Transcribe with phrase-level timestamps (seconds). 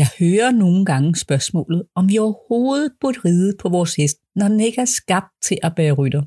[0.00, 4.60] Jeg hører nogle gange spørgsmålet, om vi overhovedet burde ride på vores hest, når den
[4.60, 6.22] ikke er skabt til at bære rytter.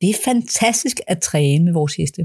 [0.00, 2.22] Det er fantastisk at træne med vores heste.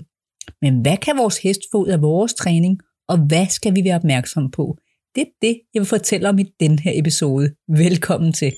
[0.61, 3.95] Men hvad kan vores hest få ud af vores træning, og hvad skal vi være
[3.95, 4.77] opmærksomme på?
[5.15, 7.55] Det er det, jeg vil fortælle om i den her episode.
[7.67, 8.53] Velkommen til.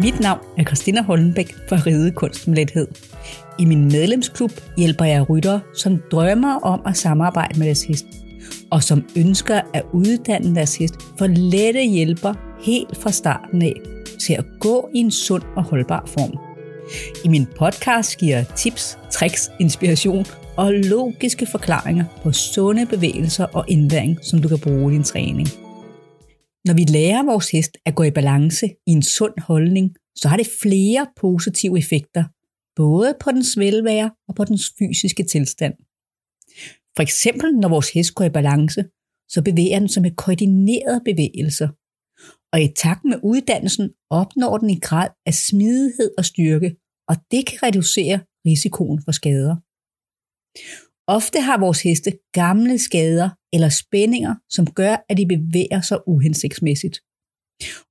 [0.00, 2.88] Mit navn er Christina Hollenbæk fra Ride Kunst med Lethed.
[3.58, 8.06] I min medlemsklub hjælper jeg ryttere, som drømmer om at samarbejde med deres hest,
[8.70, 13.74] og som ønsker at uddanne deres hest for lette hjælper helt fra starten af
[14.20, 16.38] til at gå i en sund og holdbar form.
[17.24, 20.24] I min podcast giver jeg tips, tricks, inspiration
[20.56, 25.48] og logiske forklaringer på sunde bevægelser og indlæring, som du kan bruge i din træning.
[26.68, 30.36] Når vi lærer vores hest at gå i balance i en sund holdning, så har
[30.36, 32.24] det flere positive effekter,
[32.76, 35.74] både på dens velvære og på dens fysiske tilstand.
[36.96, 38.84] For eksempel når vores hest går i balance,
[39.28, 41.68] så bevæger den sig med koordinerede bevægelser.
[42.52, 46.76] Og i takt med uddannelsen opnår den i grad af smidighed og styrke,
[47.08, 49.56] og det kan reducere risikoen for skader.
[51.16, 56.96] Ofte har vores heste gamle skader eller spændinger, som gør, at de bevæger sig uhensigtsmæssigt.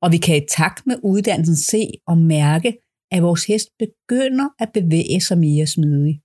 [0.02, 2.70] Og vi kan i takt med uddannelsen se og mærke,
[3.12, 6.18] at vores hest begynder at bevæge sig mere smidigt.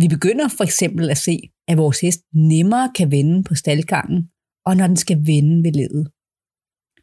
[0.00, 1.36] Vi begynder for eksempel at se,
[1.70, 2.20] at vores hest
[2.52, 4.20] nemmere kan vende på staldgangen,
[4.66, 6.06] og når den skal vende ved ledet.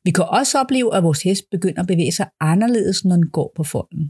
[0.05, 3.49] Vi kan også opleve, at vores hest begynder at bevæge sig anderledes, når den går
[3.55, 4.03] på folden.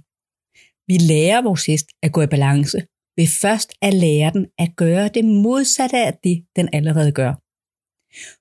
[0.90, 2.80] Vi lærer vores hest at gå i balance
[3.17, 7.34] ved først at lære den at gøre det modsatte af det, den allerede gør.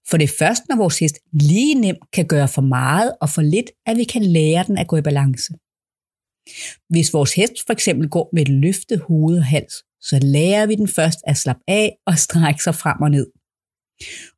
[0.09, 3.43] For det er først, når vores hest lige nemt kan gøre for meget og for
[3.43, 5.53] lidt, at vi kan lære den at gå i balance.
[6.89, 10.75] Hvis vores hest for eksempel går med et løftet hoved og hals, så lærer vi
[10.75, 13.27] den først at slappe af og strække sig frem og ned.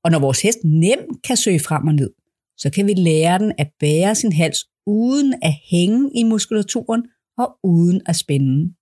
[0.04, 2.10] Og når vores hest nemt kan søge frem og ned,
[2.56, 7.02] så kan vi lære den at bære sin hals uden at hænge i muskulaturen
[7.38, 8.74] og uden at spænde.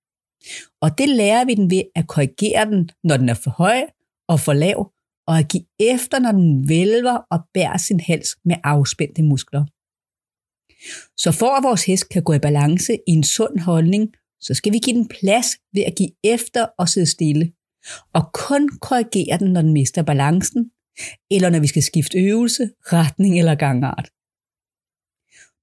[0.81, 3.83] Og det lærer vi den ved at korrigere den, når den er for høj
[4.29, 4.93] og for lav,
[5.27, 9.65] og at give efter, når den vælver og bærer sin hals med afspændte muskler.
[11.17, 14.09] Så for at vores hest kan gå i balance i en sund holdning,
[14.41, 17.53] så skal vi give den plads ved at give efter og sidde stille.
[18.15, 20.71] Og kun korrigere den, når den mister balancen,
[21.31, 24.11] eller når vi skal skifte øvelse, retning eller gangart.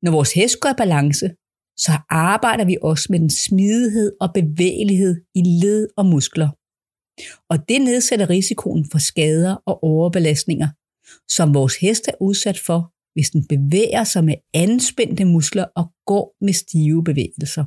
[0.01, 1.29] Når vores hest går i balance,
[1.79, 6.49] så arbejder vi også med den smidighed og bevægelighed i led og muskler.
[7.49, 10.67] Og det nedsætter risikoen for skader og overbelastninger,
[11.29, 16.35] som vores hest er udsat for, hvis den bevæger sig med anspændte muskler og går
[16.45, 17.65] med stive bevægelser.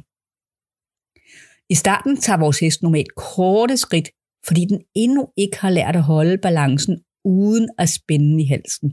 [1.73, 4.09] I starten tager vores hest normalt korte skridt,
[4.47, 8.89] fordi den endnu ikke har lært at holde balancen uden at spænde i halsen.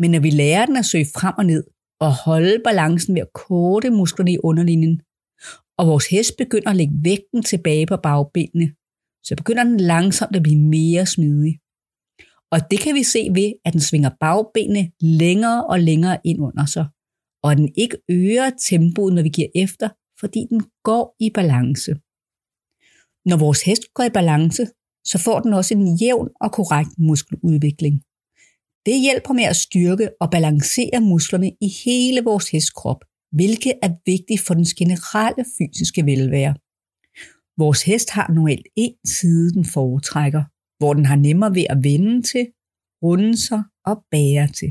[0.00, 1.64] Men når vi lærer den at søge frem og ned,
[2.00, 5.00] og holde balancen ved at korte musklerne i underlinjen,
[5.78, 8.74] og vores hest begynder at lægge vægten tilbage på bagbenene,
[9.26, 11.58] så begynder den langsomt at blive mere smidig.
[12.52, 16.66] Og det kan vi se ved, at den svinger bagbenene længere og længere ind under
[16.66, 16.86] sig,
[17.42, 19.88] og at den ikke øger tempoet, når vi giver efter,
[20.20, 21.90] fordi den går i balance.
[23.28, 24.62] Når vores hest går i balance,
[25.10, 27.94] så får den også en jævn og korrekt muskeludvikling.
[28.86, 33.00] Det hjælper med at styrke og balancere musklerne i hele vores hestkrop,
[33.32, 36.54] hvilket er vigtigt for den generelle fysiske velvære.
[37.58, 40.44] Vores hest har normalt én side, den foretrækker,
[40.78, 42.46] hvor den har nemmere ved at vende til,
[43.02, 44.70] runde sig og bære til.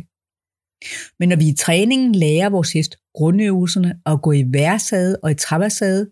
[1.20, 5.36] Men når vi i træningen lærer vores hest grundøvelserne at gå i værsade og i
[5.36, 6.12] traversade,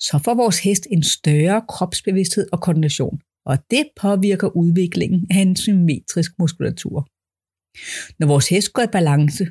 [0.00, 5.56] så får vores hest en større kropsbevidsthed og koordination, og det påvirker udviklingen af en
[5.56, 7.08] symmetrisk muskulatur.
[8.18, 9.44] Når vores hest går i balance,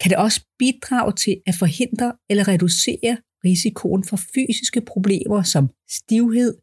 [0.00, 6.56] kan det også bidrage til at forhindre eller reducere risikoen for fysiske problemer som stivhed,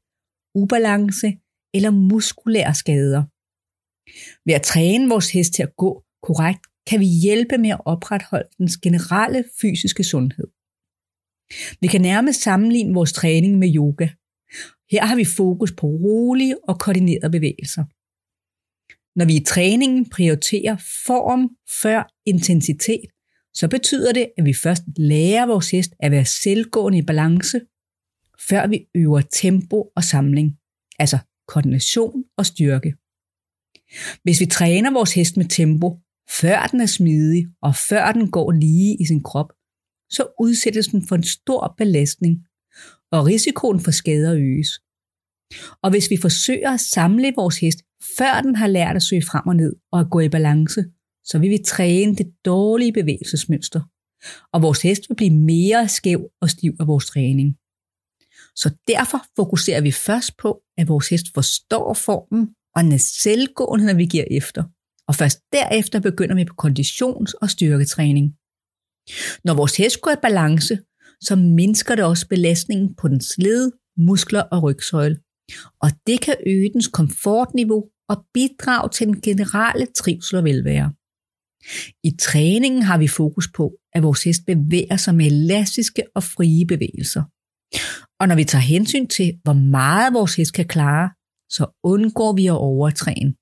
[0.55, 1.37] ubalance
[1.73, 3.23] eller muskulære skader.
[4.45, 8.49] Ved at træne vores hest til at gå korrekt, kan vi hjælpe med at opretholde
[8.57, 10.47] dens generelle fysiske sundhed.
[11.81, 14.07] Vi kan nærmest sammenligne vores træning med yoga.
[14.91, 17.83] Her har vi fokus på rolige og koordinerede bevægelser.
[19.15, 20.77] Når vi i træningen prioriterer
[21.07, 21.49] form
[21.81, 23.09] før intensitet,
[23.53, 27.61] så betyder det, at vi først lærer vores hest at være selvgående i balance,
[28.49, 30.57] før vi øver tempo og samling,
[30.99, 31.17] altså
[31.47, 32.93] koordination og styrke.
[34.23, 38.51] Hvis vi træner vores hest med tempo, Før den er smidig, og før den går
[38.51, 39.53] lige i sin krop,
[40.09, 42.45] så udsættes den for en stor belastning,
[43.11, 44.81] og risikoen for skader øges.
[45.83, 47.79] Og hvis vi forsøger at samle vores hest,
[48.17, 50.83] før den har lært at søge frem og ned og at gå i balance,
[51.23, 53.81] så vil vi træne det dårlige bevægelsesmønster,
[54.53, 57.55] og vores hest vil blive mere skæv og stiv af vores træning.
[58.55, 63.85] Så derfor fokuserer vi først på, at vores hest forstår formen, og den er selvgående,
[63.85, 64.63] når vi giver efter.
[65.07, 68.35] Og først derefter begynder vi på konditions- og styrketræning.
[69.43, 70.79] Når vores hest går i balance,
[71.21, 75.19] så mindsker det også belastningen på dens led, muskler og rygsøjle.
[75.81, 80.93] Og det kan øge dens komfortniveau og bidrage til den generelle trivsel og velvære.
[82.03, 86.65] I træningen har vi fokus på, at vores hest bevæger sig med elastiske og frie
[86.65, 87.23] bevægelser.
[88.19, 91.09] Og når vi tager hensyn til, hvor meget vores hest kan klare,
[91.49, 93.33] så undgår vi at overtræne.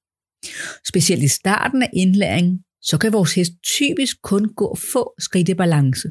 [0.87, 5.53] Specielt i starten af indlæringen, så kan vores hest typisk kun gå få skridt i
[5.53, 6.07] balance.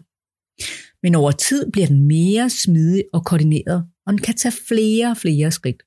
[1.02, 5.16] Men over tid bliver den mere smidig og koordineret, og den kan tage flere og
[5.16, 5.82] flere skridt.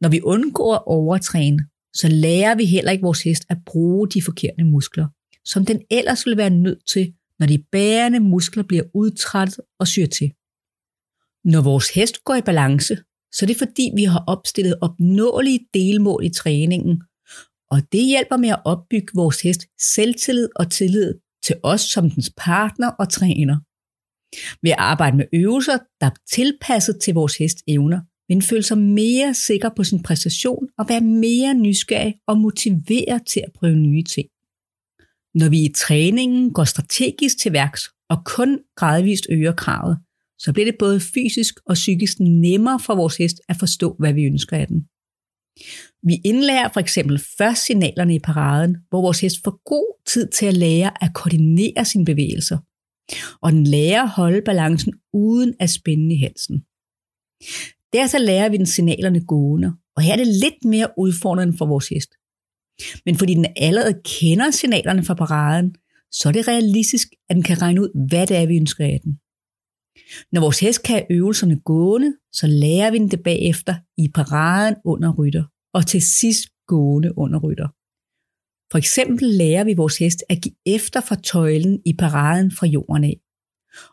[0.00, 1.58] Når vi undgår at overtræne,
[1.94, 5.06] så lærer vi heller ikke vores hest at bruge de forkerte muskler,
[5.44, 10.06] som den ellers ville være nødt til, når de bærende muskler bliver udtrættet og syr
[10.06, 10.32] til.
[11.44, 12.96] Når vores hest går i balance,
[13.32, 17.02] så er det fordi, vi har opstillet opnåelige delmål i træningen,
[17.70, 19.62] og det hjælper med at opbygge vores hest
[19.94, 21.14] selvtillid og tillid
[21.46, 23.56] til os som dens partner og træner.
[24.62, 28.78] Ved at arbejde med øvelser, der er tilpasset til vores hest evner, vil føle sig
[28.78, 34.02] mere sikker på sin præstation og være mere nysgerrig og motiveret til at prøve nye
[34.02, 34.28] ting.
[35.34, 39.98] Når vi i træningen går strategisk til værks og kun gradvist øger kravet,
[40.38, 44.24] så bliver det både fysisk og psykisk nemmere for vores hest at forstå, hvad vi
[44.24, 44.86] ønsker af den.
[46.02, 50.46] Vi indlærer for eksempel først signalerne i paraden, hvor vores hest får god tid til
[50.46, 52.58] at lære at koordinere sine bevægelser,
[53.42, 56.64] og den lærer at holde balancen uden at spænde i halsen.
[58.06, 61.88] så lærer vi den signalerne gående, og her er det lidt mere udfordrende for vores
[61.88, 62.10] hest.
[63.06, 65.74] Men fordi den allerede kender signalerne fra paraden,
[66.12, 69.00] så er det realistisk, at den kan regne ud, hvad det er, vi ønsker af
[69.04, 69.12] den.
[70.32, 75.14] Når vores hest kan øvelserne gående, så lærer vi den det bagefter i paraden under
[75.18, 75.44] rytter,
[75.74, 77.68] og til sidst gående under rytter.
[78.70, 83.04] For eksempel lærer vi vores hest at give efter for tøjlen i paraden fra jorden
[83.04, 83.20] af.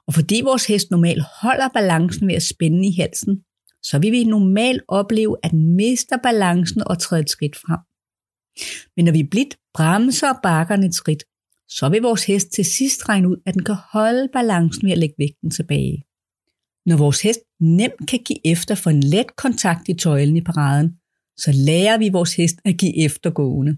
[0.07, 3.43] Og fordi vores hest normalt holder balancen ved at spænde i halsen,
[3.83, 7.79] så vil vi normalt opleve, at den mister balancen og træder et skridt frem.
[8.95, 11.23] Men når vi blidt bremser bakkerne et skridt,
[11.69, 14.97] så vil vores hest til sidst regne ud, at den kan holde balancen ved at
[14.97, 16.03] lægge vægten tilbage.
[16.85, 20.89] Når vores hest nemt kan give efter for en let kontakt i tøjlen i paraden,
[21.37, 23.77] så lærer vi vores hest at give efter gående.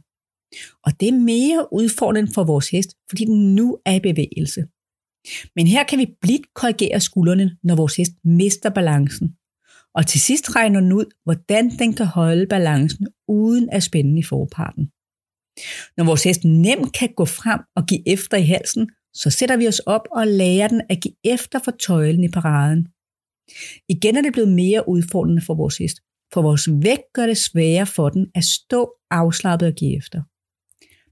[0.85, 4.63] Og det er mere udfordrende for vores hest, fordi den nu er i bevægelse.
[5.55, 9.35] Men her kan vi blidt korrigere skuldrene, når vores hest mister balancen.
[9.95, 14.23] Og til sidst regner den ud, hvordan den kan holde balancen uden at spænde i
[14.23, 14.85] forparten.
[15.97, 19.67] Når vores hest nemt kan gå frem og give efter i halsen, så sætter vi
[19.67, 22.87] os op og lærer den at give efter for tøjlen i paraden.
[23.89, 25.97] Igen er det blevet mere udfordrende for vores hest,
[26.33, 30.21] for vores vægt gør det sværere for den at stå afslappet og give efter.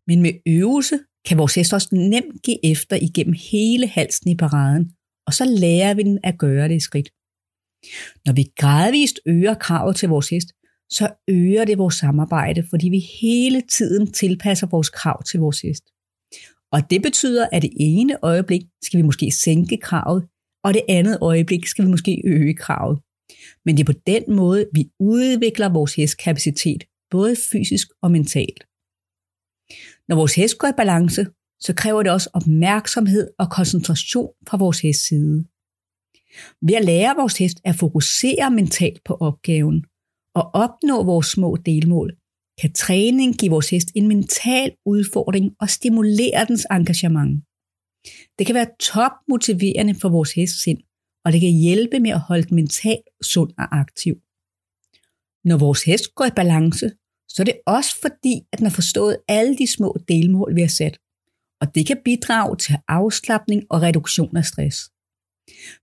[0.07, 4.91] Men med øvelse kan vores hest også nemt give efter igennem hele halsen i paraden,
[5.27, 7.10] og så lærer vi den at gøre det i skridt.
[8.25, 10.50] Når vi gradvist øger kravet til vores hest,
[10.89, 15.83] så øger det vores samarbejde, fordi vi hele tiden tilpasser vores krav til vores hest.
[16.72, 20.27] Og det betyder, at det ene øjeblik skal vi måske sænke kravet,
[20.63, 23.00] og det andet øjeblik skal vi måske øge kravet.
[23.65, 28.63] Men det er på den måde, vi udvikler vores hestkapacitet, både fysisk og mentalt.
[30.07, 31.25] Når vores hest går i balance,
[31.60, 35.45] så kræver det også opmærksomhed og koncentration fra vores hest side.
[36.62, 39.86] Ved at lære vores hest at fokusere mentalt på opgaven
[40.36, 42.12] og opnå vores små delmål,
[42.62, 47.43] kan træning give vores hest en mental udfordring og stimulere dens engagement.
[48.38, 50.81] Det kan være topmotiverende for vores hest sind,
[51.25, 54.15] og det kan hjælpe med at holde den mentalt sund og aktiv.
[55.43, 56.91] Når vores hest går i balance,
[57.33, 60.67] så er det også fordi, at den har forstået alle de små delmål, vi har
[60.67, 60.97] sat.
[61.61, 64.77] Og det kan bidrage til afslappning og reduktion af stress.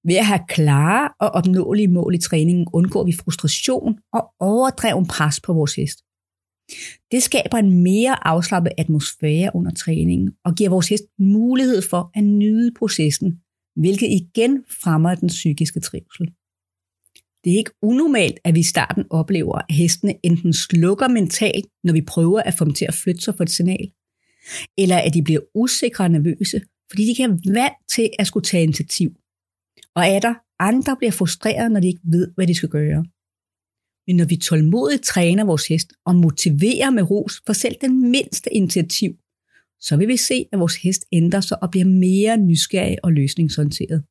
[0.05, 5.41] Ved at have klare og opnåelige mål i træningen undgår vi frustration og overdreven pres
[5.41, 5.99] på vores hest.
[7.13, 12.25] Det skaber en mere afslappet atmosfære under træningen og giver vores hest mulighed for at
[12.25, 13.41] nyde processen,
[13.77, 16.27] hvilket igen fremmer den psykiske trivsel.
[17.45, 21.93] Det er ikke unormalt, at vi i starten oplever, at hestene enten slukker mentalt, når
[21.93, 23.91] vi prøver at få dem til at flytte sig for et signal,
[24.79, 28.45] eller at de bliver usikre og nervøse, fordi de kan være vant til at skulle
[28.45, 29.11] tage initiativ.
[29.95, 33.05] Og er der andre bliver frustreret, når de ikke ved, hvad de skal gøre.
[34.07, 38.55] Men når vi tålmodigt træner vores hest og motiverer med ros for selv den mindste
[38.55, 39.13] initiativ,
[39.81, 44.05] så vil vi se, at vores hest ændrer sig og bliver mere nysgerrig og løsningsorienteret.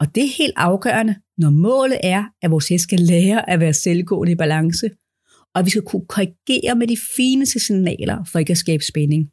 [0.00, 3.74] Og det er helt afgørende, når målet er, at vores hest skal lære at være
[3.74, 4.90] selvgående i balance,
[5.54, 9.30] og vi skal kunne korrigere med de fineste signaler for ikke at skabe spænding.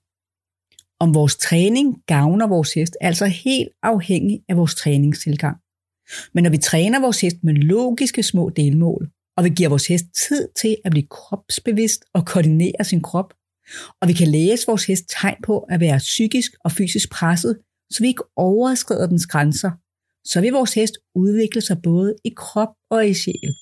[0.99, 5.57] Om vores træning gavner vores hest er altså helt afhængig af vores træningstilgang.
[6.33, 10.05] Men når vi træner vores hest med logiske små delmål, og vi giver vores hest
[10.27, 13.33] tid til at blive kropsbevidst og koordinere sin krop,
[14.01, 17.57] og vi kan læse vores hest tegn på at være psykisk og fysisk presset,
[17.91, 19.71] så vi ikke overskrider dens grænser,
[20.25, 23.53] så vil vores hest udvikle sig både i krop og i sjæl.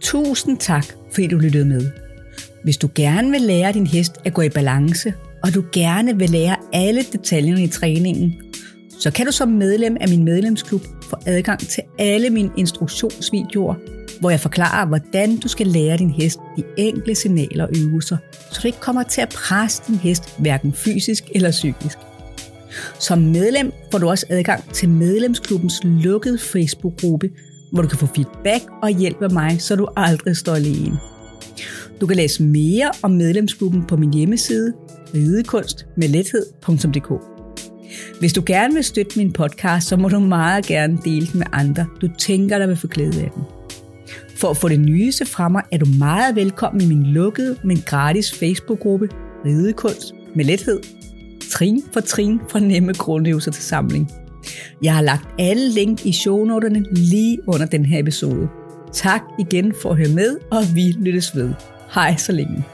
[0.00, 1.90] Tusind tak, fordi du lyttede med.
[2.64, 6.30] Hvis du gerne vil lære din hest at gå i balance, og du gerne vil
[6.30, 8.34] lære alle detaljerne i træningen,
[9.00, 13.74] så kan du som medlem af min medlemsklub få adgang til alle mine instruktionsvideoer,
[14.20, 18.16] hvor jeg forklarer, hvordan du skal lære din hest de enkle signaler og øvelser,
[18.52, 21.98] så du ikke kommer til at presse din hest hverken fysisk eller psykisk.
[22.98, 27.30] Som medlem får du også adgang til medlemsklubbens lukkede Facebook-gruppe,
[27.72, 30.98] hvor du kan få feedback og hjælp af mig, så du aldrig står alene.
[32.00, 34.72] Du kan læse mere om medlemsgruppen på min hjemmeside,
[35.14, 37.37] ridekunstmedlethed.dk.
[38.18, 41.46] Hvis du gerne vil støtte min podcast, så må du meget gerne dele den med
[41.52, 43.42] andre, du tænker, der vil få glæde af den.
[44.36, 47.82] For at få det nyeste fra mig, er du meget velkommen i min lukkede, men
[47.86, 49.08] gratis Facebook-gruppe
[49.44, 50.80] Ridekunst med lethed.
[51.50, 54.10] Trin for trin fra nemme grundøvelser til samling.
[54.82, 58.48] Jeg har lagt alle link i shownoterne lige under den her episode.
[58.92, 61.52] Tak igen for at høre med, og vi lyttes ved.
[61.94, 62.64] Hej så længe.